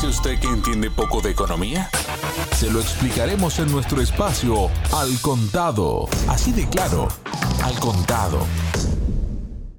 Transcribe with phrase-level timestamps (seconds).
[0.00, 1.90] dice usted que entiende poco de economía?
[2.52, 6.08] Se lo explicaremos en nuestro espacio Al Contado.
[6.26, 7.08] Así de claro,
[7.62, 8.46] Al Contado.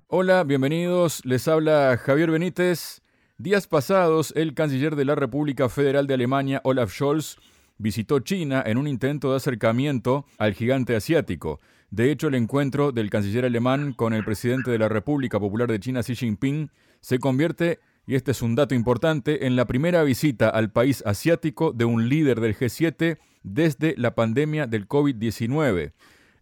[0.06, 1.26] Hola, bienvenidos.
[1.26, 3.02] Les habla Javier Benítez.
[3.40, 7.38] Días pasados, el canciller de la República Federal de Alemania, Olaf Scholz,
[7.80, 11.62] visitó China en un intento de acercamiento al gigante asiático.
[11.90, 15.80] De hecho, el encuentro del canciller alemán con el presidente de la República Popular de
[15.80, 16.70] China, Xi Jinping,
[17.00, 21.72] se convierte, y este es un dato importante, en la primera visita al país asiático
[21.72, 25.94] de un líder del G7 desde la pandemia del COVID-19.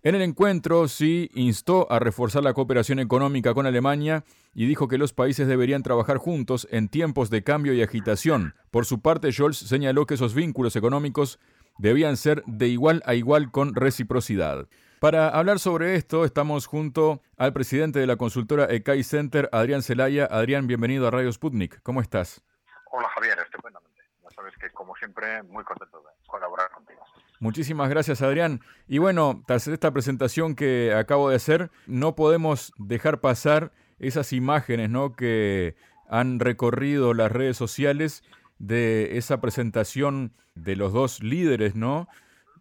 [0.01, 4.23] En el encuentro, Xi instó a reforzar la cooperación económica con Alemania
[4.55, 8.53] y dijo que los países deberían trabajar juntos en tiempos de cambio y agitación.
[8.71, 11.37] Por su parte, Scholz señaló que esos vínculos económicos
[11.77, 14.69] debían ser de igual a igual con reciprocidad.
[14.99, 20.25] Para hablar sobre esto, estamos junto al presidente de la consultora ECAI Center, Adrián Celaya.
[20.25, 21.81] Adrián, bienvenido a Radio Sputnik.
[21.83, 22.43] ¿Cómo estás?
[22.91, 24.01] Hola Javier, estupendamente.
[24.21, 26.99] Ya sabes que, como siempre, muy contento de colaborar contigo.
[27.39, 28.59] Muchísimas gracias, Adrián.
[28.89, 34.89] Y bueno, tras esta presentación que acabo de hacer, no podemos dejar pasar esas imágenes
[34.89, 35.15] ¿no?
[35.15, 35.77] que
[36.09, 38.21] han recorrido las redes sociales
[38.57, 42.09] de esa presentación de los dos líderes, ¿no?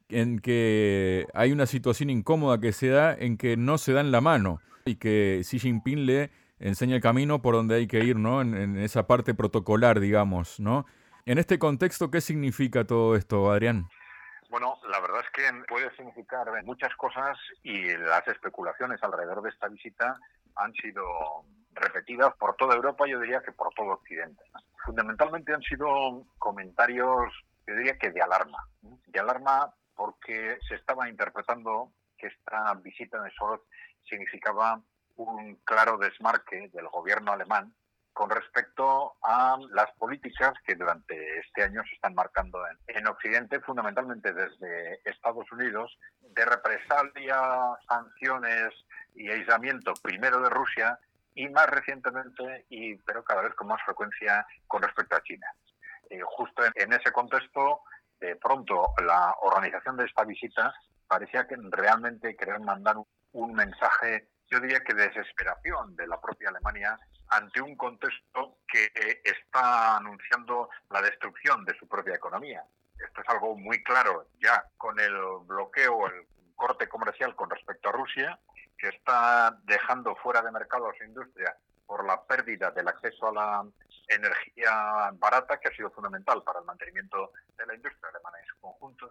[0.09, 4.21] En que hay una situación incómoda que se da en que no se dan la
[4.21, 8.41] mano y que Xi Jinping le enseña el camino por donde hay que ir, ¿no?
[8.41, 10.87] En, esa parte protocolar, digamos, ¿no?
[11.27, 13.89] En este contexto, ¿qué significa todo esto, Adrián?
[14.49, 19.69] Bueno, la verdad es que puede significar muchas cosas y las especulaciones alrededor de esta
[19.69, 20.19] visita
[20.57, 21.03] han sido
[21.75, 24.43] repetidas por toda Europa, yo diría que por todo Occidente.
[24.85, 27.33] Fundamentalmente han sido comentarios,
[27.67, 28.67] yo diría que de alarma.
[29.07, 33.63] De alarma porque se estaba interpretando que esta visita de Soros
[34.09, 34.81] significaba
[35.17, 37.75] un claro desmarque del gobierno alemán
[38.13, 44.33] con respecto a las políticas que durante este año se están marcando en, Occidente, fundamentalmente
[44.33, 47.41] desde Estados Unidos, de represalia,
[47.89, 48.75] sanciones
[49.17, 50.99] y aislamiento, primero de Rusia
[51.35, 55.47] y más recientemente, y pero cada vez con más frecuencia, con respecto a China.
[56.11, 57.83] Eh, justo en, ese contexto,
[58.21, 60.75] de pronto la organización de esta visita
[61.07, 62.97] parecía que realmente querer mandar
[63.33, 66.99] un mensaje yo diría que desesperación de la propia Alemania
[67.29, 68.91] ante un contexto que
[69.23, 72.65] está anunciando la destrucción de su propia economía.
[72.99, 75.15] Esto es algo muy claro ya con el
[75.45, 78.39] bloqueo, el corte comercial con respecto a Rusia,
[78.79, 81.55] que está dejando fuera de mercado a su industria
[81.87, 83.65] por la pérdida del acceso a la
[84.09, 88.61] energía barata, que ha sido fundamental para el mantenimiento de la industria alemana en su
[88.61, 89.11] conjunto.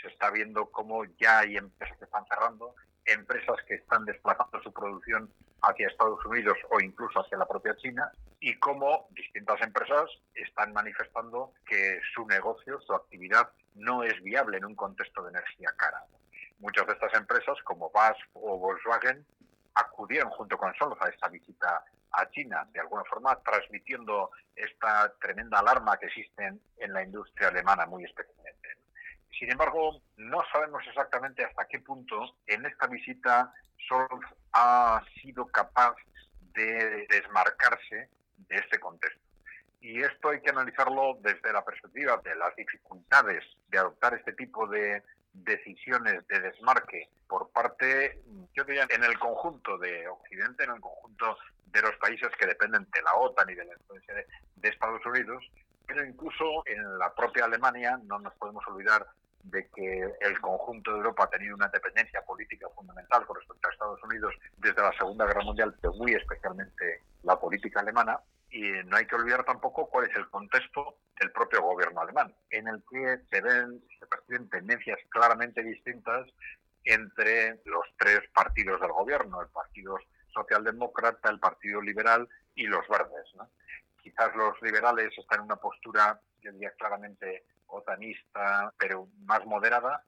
[0.00, 2.74] Se está viendo cómo ya hay empresas que están cerrando,
[3.04, 5.30] empresas que están desplazando su producción
[5.62, 11.52] hacia Estados Unidos o incluso hacia la propia China y cómo distintas empresas están manifestando
[11.66, 16.04] que su negocio, su actividad no es viable en un contexto de energía cara.
[16.58, 19.24] Muchas de estas empresas, como BASF o Volkswagen,
[19.74, 21.84] acudieron junto con Solos a esta visita
[22.16, 26.44] a China, de alguna forma transmitiendo esta tremenda alarma que existe
[26.78, 28.68] en, la industria alemana muy especialmente.
[29.38, 33.52] Sin embargo, no sabemos exactamente hasta qué punto en esta visita
[33.86, 35.96] Scholz ha sido capaz
[36.54, 39.20] de desmarcarse de este contexto.
[39.80, 44.66] Y esto hay que analizarlo desde la perspectiva de las dificultades de adoptar este tipo
[44.68, 45.02] de
[45.34, 48.22] decisiones de desmarque por parte,
[48.54, 51.36] yo diría, en el conjunto de Occidente, en el conjunto
[51.74, 54.26] de los países que dependen de la OTAN y de la influencia de,
[54.56, 55.44] de Estados Unidos,
[55.86, 59.06] pero incluso en la propia Alemania no nos podemos olvidar
[59.44, 63.72] de que el conjunto de Europa ha tenido una dependencia política fundamental con respecto a
[63.72, 68.20] Estados Unidos desde la Segunda Guerra Mundial, pero muy especialmente la política alemana.
[68.50, 72.68] Y no hay que olvidar tampoco cuál es el contexto del propio gobierno alemán, en
[72.68, 76.26] el que se ven, se perciben tendencias claramente distintas
[76.84, 79.98] entre los tres partidos del gobierno, el Partido
[80.34, 83.32] Socialdemócrata, el Partido Liberal y los Verdes.
[84.02, 90.04] Quizás los liberales están en una postura, yo diría, claramente otanista, pero más moderada,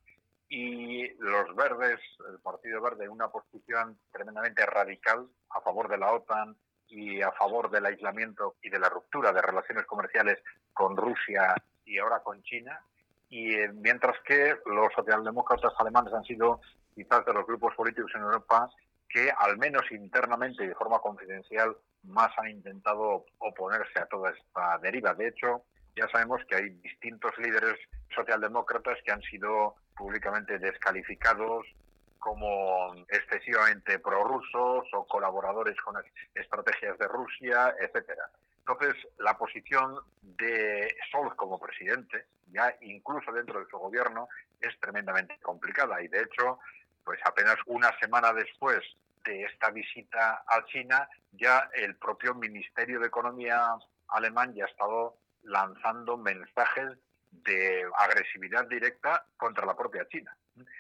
[0.49, 1.99] y los verdes,
[2.29, 6.57] el Partido Verde, una posición tremendamente radical a favor de la OTAN
[6.89, 10.39] y a favor del aislamiento y de la ruptura de relaciones comerciales
[10.73, 11.55] con Rusia
[11.85, 12.81] y ahora con China.
[13.29, 16.61] Y eh, mientras que los socialdemócratas alemanes han sido
[16.95, 18.71] quizás de los grupos políticos en Europa
[19.17, 24.77] que al menos internamente y de forma confidencial más han intentado oponerse a toda esta
[24.83, 25.15] deriva.
[25.15, 25.63] De hecho,
[25.97, 27.77] ya sabemos que hay distintos líderes
[28.15, 31.65] socialdemócratas que han sido públicamente descalificados
[32.19, 35.97] como excesivamente prorrusos o colaboradores con
[36.35, 38.29] estrategias de Rusia, etcétera.
[38.59, 44.29] Entonces, la posición de Scholz como presidente, ya incluso dentro de su gobierno,
[44.61, 46.03] es tremendamente complicada.
[46.03, 46.59] Y de hecho,
[47.03, 48.83] pues apenas una semana después
[49.27, 53.75] de esta visita a China, ya el propio Ministerio de Economía
[54.09, 56.97] alemán ya ha estado lanzando mensajes
[57.31, 60.35] de agresividad directa contra la propia China.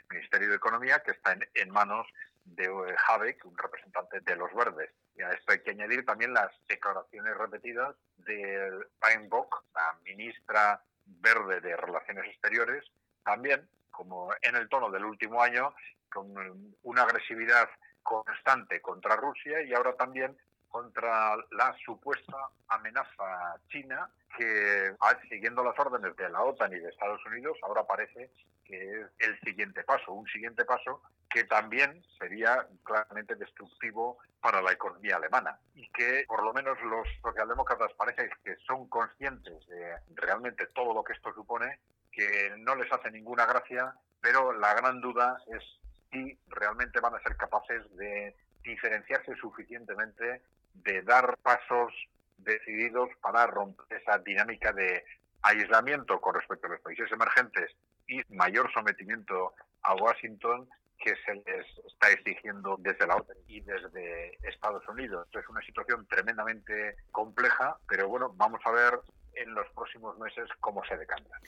[0.09, 2.07] Ministerio de Economía que está en, manos
[2.45, 4.91] de eh, Habeck, un representante de los verdes.
[5.17, 8.71] Y a esto hay que añadir también las declaraciones repetidas de
[9.03, 12.85] Weinbock, la ministra verde de Relaciones Exteriores,
[13.25, 15.75] también, como en el tono del último año,
[16.11, 17.69] con una agresividad
[18.07, 20.37] constante contra Rusia y ahora también
[20.69, 22.37] contra la supuesta
[22.69, 27.85] amenaza china que, ah, siguiendo las órdenes de la OTAN y de Estados Unidos, ahora
[27.85, 28.31] parece
[28.65, 34.73] que es el siguiente paso, un siguiente paso que también sería claramente destructivo para la
[34.73, 35.59] economía alemana.
[35.75, 41.03] Y que por lo menos los socialdemócratas parece que son conscientes de realmente todo lo
[41.03, 41.81] que esto supone,
[42.13, 45.63] que no les hace ninguna gracia, pero la gran duda es
[46.11, 50.43] si realmente van a ser capaces de diferenciarse suficientemente,
[50.75, 51.93] de dar pasos
[52.39, 55.05] decididos para romper esa dinámica de
[55.43, 57.71] aislamiento con respecto a los países emergentes
[58.09, 60.69] y mayor sometimiento a Washington
[60.99, 65.29] que se les está exigiendo desde la OTAN y desde Estados Unidos.
[65.33, 69.01] Es una situación tremendamente compleja, pero bueno, vamos a ver
[69.35, 71.39] en los próximos meses cómo se decanta.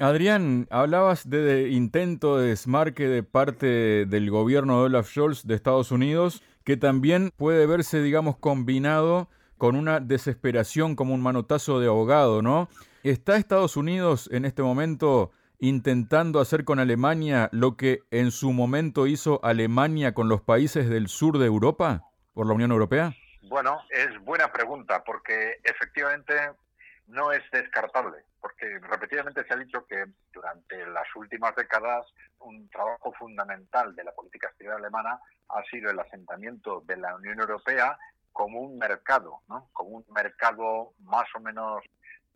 [0.00, 5.90] Adrián, hablabas de, intento de desmarque de parte del gobierno de Olaf Scholz de Estados
[5.90, 12.42] Unidos, que también puede verse, digamos, combinado con una desesperación como un manotazo de abogado,
[12.42, 12.68] ¿no?
[13.02, 19.08] ¿Está Estados Unidos en este momento intentando hacer con Alemania lo que en su momento
[19.08, 22.04] hizo Alemania con los países del sur de Europa
[22.34, 23.16] por la Unión Europea?
[23.48, 26.34] Bueno, es buena pregunta porque efectivamente
[27.08, 32.06] no es descartable, porque repetidamente se ha dicho que durante las últimas décadas
[32.40, 37.40] un trabajo fundamental de la política exterior alemana ha sido el asentamiento de la Unión
[37.40, 37.98] Europea
[38.32, 39.68] como un mercado, ¿no?
[39.72, 41.82] como un mercado más o menos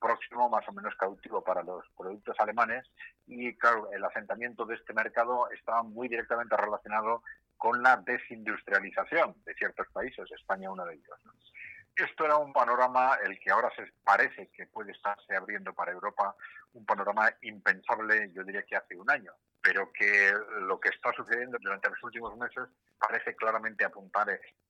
[0.00, 2.84] próximo, más o menos cautivo para los productos alemanes
[3.26, 7.22] y claro, el asentamiento de este mercado está muy directamente relacionado
[7.56, 11.20] con la desindustrialización de ciertos países, España uno de ellos.
[11.96, 16.34] Esto era un panorama el que ahora se parece que puede estarse abriendo para Europa,
[16.72, 21.58] un panorama impensable, yo diría que hace un año, pero que lo que está sucediendo
[21.60, 22.64] durante los últimos meses
[22.98, 24.28] parece claramente apuntar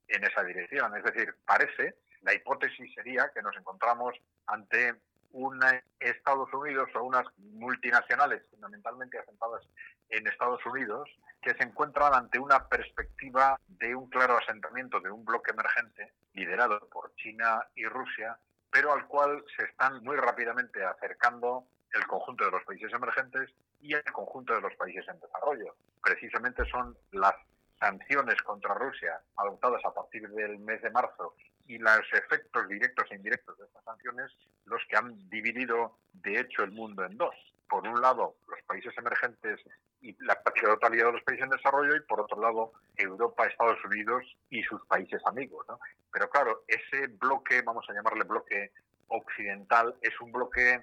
[0.08, 0.96] en esa dirección.
[0.96, 4.14] Es decir, parece, la hipótesis sería que nos encontramos
[4.46, 4.94] ante
[5.32, 5.60] un
[5.98, 9.62] Estados Unidos o unas multinacionales fundamentalmente asentadas
[10.10, 11.08] en Estados Unidos
[11.40, 16.78] que se encuentran ante una perspectiva de un claro asentamiento de un bloque emergente liderado
[16.88, 18.38] por China y Rusia,
[18.70, 23.50] pero al cual se están muy rápidamente acercando el conjunto de los países emergentes
[23.80, 25.74] y el conjunto de los países en desarrollo.
[26.02, 27.34] Precisamente son las
[27.80, 31.34] sanciones contra Rusia adoptadas a partir del mes de marzo
[31.72, 34.30] y los efectos directos e indirectos de estas sanciones
[34.66, 37.34] los que han dividido de hecho el mundo en dos.
[37.68, 39.58] Por un lado, los países emergentes
[40.02, 44.22] y la totalidad de los países en desarrollo y por otro lado, Europa, Estados Unidos
[44.50, 45.66] y sus países amigos.
[46.12, 48.72] Pero claro, ese bloque, vamos a llamarle bloque
[49.08, 50.82] occidental, es un bloque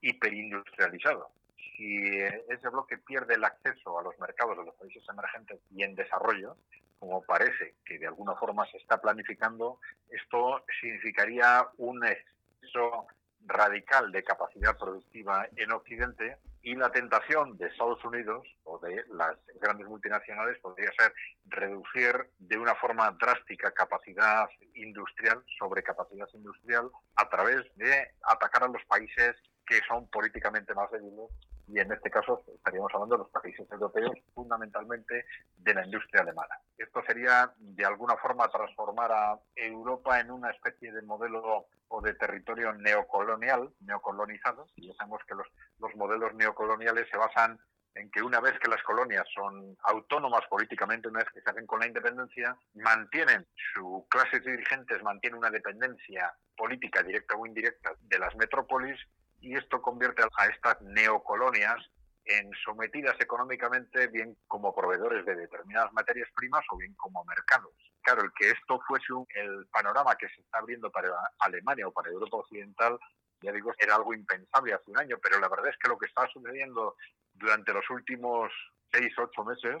[0.00, 1.30] hiperindustrializado
[1.80, 2.18] si
[2.48, 6.56] ese bloque pierde el acceso a los mercados de los países emergentes y en desarrollo,
[7.00, 9.80] como parece que de alguna forma se está planificando,
[10.10, 13.06] esto significaría un exceso
[13.46, 19.34] radical de capacidad productiva en Occidente y la tentación de Estados Unidos o de las
[19.62, 21.14] grandes multinacionales podría ser
[21.46, 28.68] reducir de una forma drástica capacidad industrial sobre capacidad industrial a través de atacar a
[28.68, 31.30] los países que son políticamente más débiles
[31.72, 35.24] y en este caso estaríamos hablando de los países europeos, fundamentalmente
[35.56, 36.58] de la industria alemana.
[36.76, 42.14] Esto sería de alguna forma transformar a Europa en una especie de modelo o de
[42.14, 45.46] territorio neocolonial, neocolonizado, y ya sabemos que los,
[45.78, 47.58] los modelos neocoloniales se basan
[47.94, 51.66] en que una vez que las colonias son autónomas políticamente, una vez que se hacen
[51.66, 57.92] con la independencia, mantienen su clase de dirigentes, mantienen una dependencia política directa o indirecta
[58.00, 58.98] de las metrópolis
[59.40, 61.78] y esto convierte a estas neocolonias
[62.24, 67.72] en sometidas económicamente bien como proveedores de determinadas materias primas o bien como mercados.
[68.02, 72.10] Claro, el que esto fuese el panorama que se está abriendo para Alemania o para
[72.10, 72.98] Europa Occidental,
[73.42, 76.06] ya digo, era algo impensable hace un año, pero la verdad es que lo que
[76.06, 76.96] está sucediendo
[77.32, 78.52] durante los últimos
[78.92, 79.76] seis, ocho meses,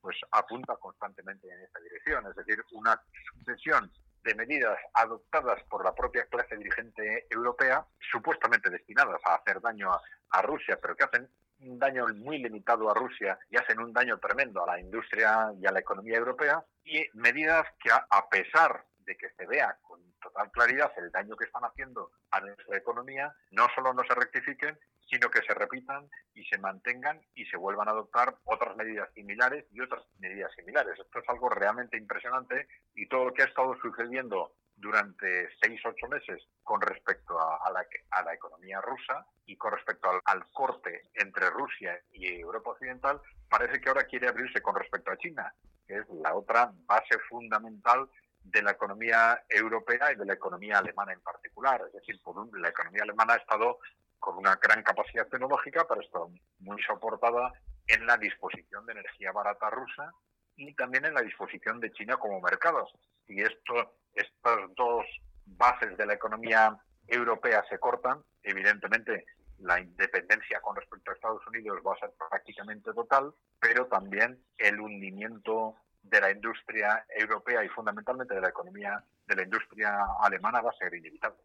[0.00, 3.00] pues apunta constantemente en esta dirección, es decir, una
[3.34, 3.90] sucesión
[4.22, 10.42] de medidas adoptadas por la propia clase dirigente europea, supuestamente destinadas a hacer daño a,
[10.42, 11.28] Rusia, pero que hacen
[11.60, 15.66] un daño muy limitado a Rusia y hacen un daño tremendo a la industria y
[15.66, 20.50] a la economía europea, y medidas que a pesar de que se vea con total
[20.50, 24.78] claridad el daño que están haciendo a nuestra economía, no solo no se rectifiquen,
[25.10, 29.66] sino que se repitan y se mantengan y se vuelvan a adoptar otras medidas similares
[29.72, 30.98] y otras medidas similares.
[30.98, 36.08] Esto es algo realmente impresionante y todo lo que ha estado sucediendo durante seis, ocho
[36.08, 42.00] meses con respecto a, la, economía rusa y con respecto al, al, corte entre Rusia
[42.12, 45.52] y Europa Occidental, parece que ahora quiere abrirse con respecto a China,
[45.86, 48.08] que es la otra base fundamental
[48.42, 51.82] de la economía europea y de la economía alemana en particular.
[51.86, 53.78] Es decir, por un, la economía alemana ha estado
[54.20, 56.18] con una gran capacidad tecnológica, pero está
[56.60, 57.52] muy soportada
[57.86, 60.12] en la disposición de energía barata rusa
[60.56, 62.86] y también en la disposición de China como mercado.
[63.26, 65.06] Si esto, estas dos
[65.46, 66.76] bases de la economía
[67.08, 69.24] europea se cortan, evidentemente
[69.58, 74.80] la independencia con respecto a Estados Unidos va a ser prácticamente total, pero también el
[74.80, 80.70] hundimiento de la industria europea y fundamentalmente de la economía de la industria alemana va
[80.70, 81.38] a ser inevitable.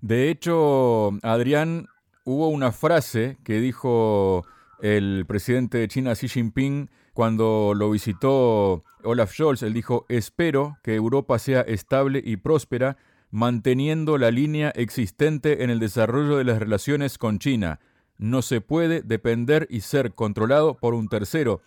[0.00, 1.86] De hecho, Adrián,
[2.24, 4.44] hubo una frase que dijo
[4.80, 9.62] el presidente de China Xi Jinping cuando lo visitó Olaf Scholz.
[9.62, 12.96] Él dijo, espero que Europa sea estable y próspera
[13.30, 17.80] manteniendo la línea existente en el desarrollo de las relaciones con China.
[18.18, 21.62] No se puede depender y ser controlado por un tercero.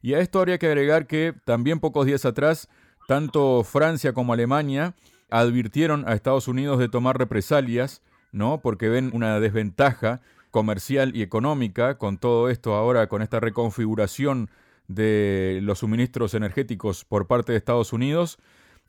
[0.00, 2.68] Y a esto habría que agregar que también pocos días atrás,
[3.08, 4.94] tanto Francia como Alemania
[5.28, 8.00] advirtieron a Estados Unidos de tomar represalias,
[8.32, 8.60] ¿no?
[8.60, 10.20] Porque ven una desventaja
[10.50, 14.50] comercial y económica con todo esto ahora, con esta reconfiguración
[14.88, 18.38] de los suministros energéticos por parte de Estados Unidos.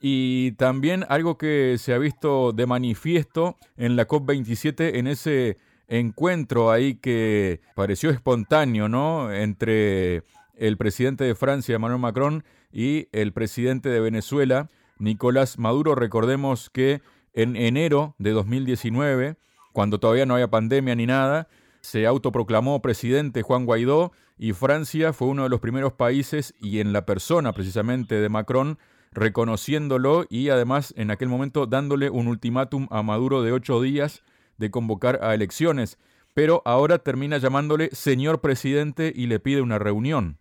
[0.00, 6.70] Y también algo que se ha visto de manifiesto en la COP27, en ese encuentro
[6.70, 9.30] ahí que pareció espontáneo, ¿no?
[9.30, 10.22] Entre
[10.56, 14.68] el presidente de Francia, Emmanuel Macron, y el presidente de Venezuela,
[14.98, 15.94] Nicolás Maduro.
[15.94, 17.02] Recordemos que
[17.32, 19.36] en enero de 2019,
[19.72, 21.48] cuando todavía no había pandemia ni nada,
[21.80, 26.92] se autoproclamó presidente Juan Guaidó y Francia fue uno de los primeros países y en
[26.92, 28.78] la persona precisamente de Macron
[29.12, 34.22] reconociéndolo y además en aquel momento dándole un ultimátum a Maduro de ocho días
[34.56, 35.98] de convocar a elecciones.
[36.32, 40.38] Pero ahora termina llamándole señor presidente y le pide una reunión.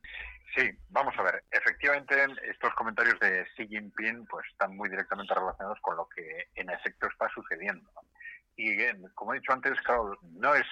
[0.55, 1.43] Sí, vamos a ver.
[1.89, 6.69] Efectivamente, estos comentarios de Xi Jinping pues están muy directamente relacionados con lo que en
[6.69, 7.89] efecto está sucediendo.
[8.55, 8.77] Y
[9.15, 10.67] como he dicho antes, claro, no es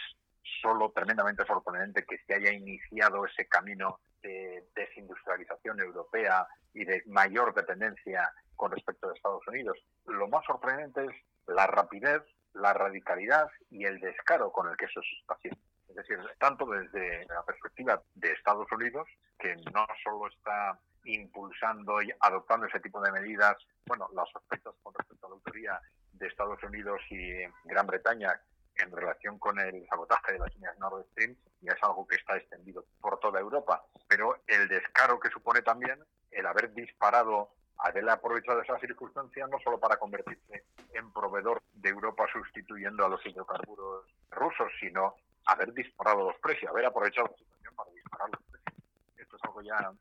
[0.61, 6.45] solo tremendamente sorprendente que se haya iniciado ese camino de desindustrialización europea
[6.75, 9.79] y de mayor dependencia con respecto a Estados Unidos.
[10.05, 11.15] Lo más sorprendente es
[11.47, 12.21] la rapidez,
[12.53, 15.59] la radicalidad y el descaro con el que eso se está haciendo.
[15.89, 19.07] Es decir, tanto desde la perspectiva de Estados Unidos,
[19.39, 24.93] que no solo está impulsando y adoptando ese tipo de medidas, bueno, los aspectos con
[24.93, 25.81] respecto a la autoría
[26.13, 28.39] de Estados Unidos y Gran Bretaña
[28.77, 32.37] en relación con el sabotaje de las líneas Nord Stream ya es algo que está
[32.37, 33.83] extendido por toda Europa.
[34.07, 35.99] Pero el descaro que supone también
[36.31, 42.25] el haber disparado, haber aprovechado esa circunstancia no solo para convertirse en proveedor de Europa
[42.31, 47.91] sustituyendo a los hidrocarburos rusos, sino haber disparado los precios, haber aprovechado la situación para
[47.91, 48.83] disparar los precios.
[49.17, 49.91] Esto es algo ya,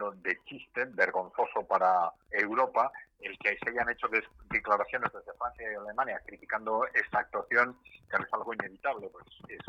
[0.00, 4.08] de chiste, vergonzoso para Europa, el que se hayan hecho
[4.50, 9.60] declaraciones desde Francia y Alemania criticando esta actuación, que es algo inevitable, pues es,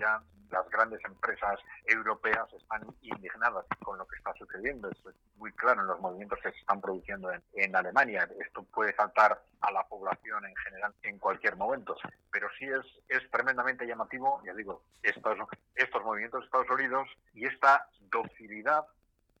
[0.00, 4.88] ya las grandes empresas europeas están indignadas con lo que está sucediendo.
[4.90, 8.26] Esto es muy claro en los movimientos que se están produciendo en, Alemania.
[8.40, 11.96] Esto puede saltar a la población en general en cualquier momento.
[12.30, 15.36] Pero sí es, es tremendamente llamativo, ya digo, estos,
[15.74, 18.86] estos movimientos de Estados Unidos y esta docilidad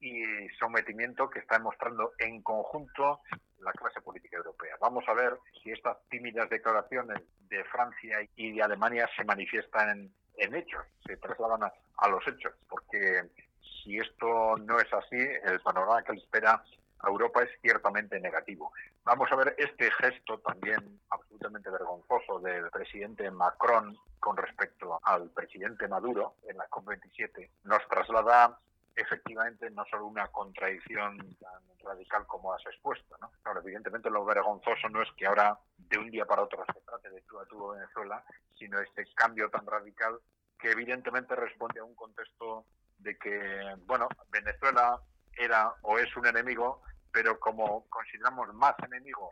[0.00, 3.20] y sometimiento que está mostrando en conjunto
[3.60, 4.76] la clase política europea.
[4.80, 10.54] Vamos a ver si estas tímidas declaraciones de Francia y de Alemania se manifiestan en,
[10.54, 11.64] hechos, se trasladan
[11.96, 13.22] a, los hechos, porque
[13.82, 16.62] si esto no es así, el panorama que espera
[17.00, 18.72] a Europa es ciertamente negativo.
[19.04, 25.88] Vamos a ver este gesto también absolutamente vergonzoso del presidente Macron con respecto al presidente
[25.88, 27.50] Maduro en la COP27.
[27.64, 28.58] Nos traslada
[28.98, 33.16] efectivamente no solo una contradicción tan radical como has expuesto.
[33.20, 33.30] ¿no?
[33.44, 37.10] Ahora, evidentemente lo vergonzoso no es que ahora de un día para otro se trate
[37.10, 38.24] de tú a tú Venezuela,
[38.58, 40.18] sino este cambio tan radical
[40.58, 42.66] que evidentemente responde a un contexto
[42.98, 45.00] de que, bueno, Venezuela
[45.36, 49.30] era o es un enemigo, pero como consideramos más enemigo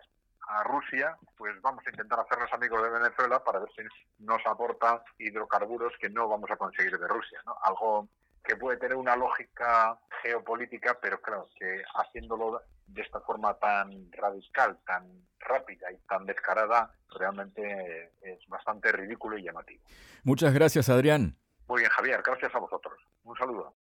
[0.49, 3.83] a Rusia, pues vamos a intentar hacernos amigos de Venezuela para ver si
[4.25, 7.57] nos aporta hidrocarburos que no vamos a conseguir de Rusia, ¿no?
[7.63, 8.09] Algo
[8.47, 14.79] que puede tener una lógica geopolítica, pero claro, que haciéndolo de esta forma tan radical,
[14.87, 19.83] tan rápida y tan descarada, realmente es bastante ridículo y llamativo.
[20.23, 21.37] Muchas gracias, Adrián.
[21.69, 22.99] Muy bien, Javier, gracias a vosotros.
[23.25, 23.75] Un saludo.